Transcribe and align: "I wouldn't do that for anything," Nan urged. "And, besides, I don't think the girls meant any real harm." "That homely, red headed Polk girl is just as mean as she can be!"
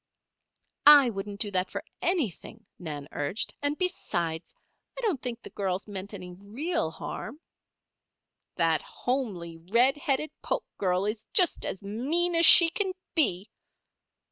"I 0.87 1.11
wouldn't 1.11 1.39
do 1.41 1.51
that 1.51 1.69
for 1.69 1.83
anything," 2.01 2.65
Nan 2.79 3.07
urged. 3.11 3.53
"And, 3.61 3.77
besides, 3.77 4.55
I 4.97 5.01
don't 5.01 5.21
think 5.21 5.39
the 5.43 5.51
girls 5.51 5.87
meant 5.87 6.15
any 6.15 6.33
real 6.33 6.89
harm." 6.89 7.39
"That 8.55 8.81
homely, 8.81 9.57
red 9.57 9.97
headed 9.97 10.31
Polk 10.41 10.65
girl 10.79 11.05
is 11.05 11.27
just 11.33 11.65
as 11.65 11.83
mean 11.83 12.33
as 12.33 12.47
she 12.47 12.71
can 12.71 12.93
be!" 13.13 13.51